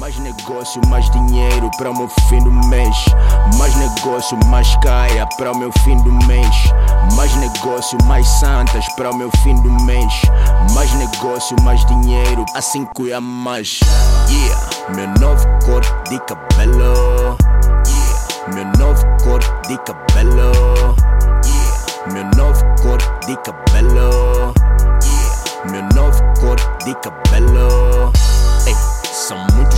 Mais 0.00 0.18
negócio, 0.18 0.80
mais 0.88 1.10
dinheiro 1.10 1.70
para 1.76 1.90
o 1.90 1.94
meu 1.94 2.08
fim 2.26 2.38
do 2.38 2.50
mês. 2.68 2.96
Mais 3.58 3.76
negócio, 3.76 4.34
mais 4.46 4.74
caia 4.76 5.28
para 5.36 5.52
o 5.52 5.58
meu 5.58 5.70
fim 5.84 5.94
do 5.98 6.10
mês. 6.26 6.56
Mais 7.16 7.36
negócio, 7.36 7.98
mais 8.06 8.26
santas 8.26 8.86
para 8.94 9.10
o 9.10 9.14
meu 9.14 9.30
fim 9.42 9.54
do 9.56 9.70
mês. 9.84 10.10
Mais 10.72 10.90
negócio, 10.94 11.54
mais 11.62 11.84
dinheiro, 11.84 12.46
assim 12.54 12.88
é 13.12 13.20
mais. 13.20 13.78
Yeah, 14.30 14.70
meu 14.96 15.08
novo 15.20 15.46
cor 15.66 15.82
de 16.08 16.18
cabelo. 16.20 17.36
Yeah, 17.86 18.54
meu 18.54 18.64
novo 18.78 19.04
cor 19.22 19.40
de 19.68 19.76
cabelo. 19.84 20.96
Yeah, 21.44 22.12
meu 22.14 22.24
novo 22.38 22.64
cor 22.80 22.98
de 23.26 23.36
cabelo. 23.36 24.54
Yeah, 25.04 25.70
meu 25.70 25.82
novo 25.94 26.22
cor 26.40 26.56
de 26.86 26.94
cabelo. 26.94 28.10
Ei, 28.66 28.74
são 29.12 29.36
muitos 29.54 29.69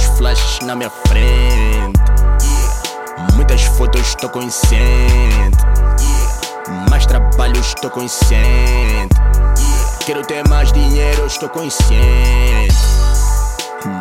na 0.62 0.74
minha 0.74 0.90
frente. 0.90 2.00
Muitas 3.34 3.62
fotos 3.62 4.00
estou 4.00 4.30
consciente. 4.30 5.58
Mais 6.90 7.06
trabalho 7.06 7.60
estou 7.60 7.90
consciente. 7.90 9.14
Quero 10.06 10.22
ter 10.22 10.46
mais 10.48 10.72
dinheiro, 10.72 11.26
estou 11.26 11.48
consciente. 11.48 12.74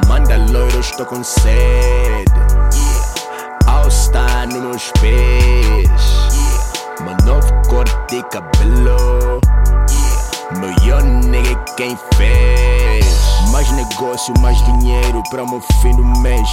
Manda 0.08 0.38
loiro, 0.52 0.80
estou 0.80 1.06
com 1.06 1.24
sede. 1.24 2.26
All 3.68 3.88
está 3.88 4.46
nos 4.46 4.62
meus 4.62 4.92
pés. 5.00 5.90
Meu 7.02 7.18
novo 7.26 7.52
corte 7.68 7.96
de 8.08 8.24
cabelo. 8.24 9.42
Meu 10.60 10.72
young 10.84 11.28
nigga 11.28 11.56
quem 11.76 11.98
fez. 12.16 12.61
Mais 13.52 13.70
negócio, 13.72 14.34
mais 14.40 14.58
dinheiro 14.64 15.22
para 15.30 15.44
o 15.44 15.50
meu 15.50 15.62
fim 15.82 15.92
do 15.92 16.04
mês. 16.22 16.50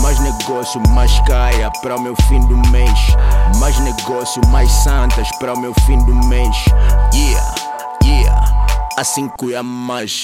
Mais 0.00 0.18
negócio, 0.18 0.82
mais 0.90 1.20
caia 1.20 1.70
para 1.80 1.96
o 1.96 2.00
meu 2.00 2.14
fim 2.28 2.40
do 2.40 2.56
mês. 2.70 2.98
Mais 3.58 3.78
negócio, 3.80 4.42
mais 4.48 4.70
santas 4.70 5.28
para 5.38 5.54
o 5.54 5.60
meu 5.60 5.72
fim 5.86 5.98
do 5.98 6.14
mês. 6.26 6.56
Yeah, 7.14 7.54
yeah, 8.04 8.44
assim 8.98 9.30
é 9.52 9.62
mais. 9.62 10.22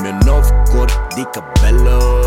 Meu 0.00 0.14
novo 0.24 0.50
corte 0.72 0.98
de 1.14 1.24
cabelo. 1.26 2.23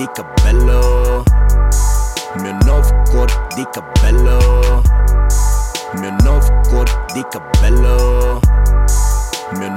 Corte 0.00 0.06
de 0.06 0.08
cabelo. 0.14 1.24
Meu 2.42 2.54
novo 2.64 2.92
corte 3.10 3.54
de 3.56 3.66
cabelo. 3.66 4.80
Meu 5.98 6.12
novo 6.24 6.50
corte 6.70 7.12
de 7.12 7.24
cabelo. 7.24 8.40
Meu 9.58 9.70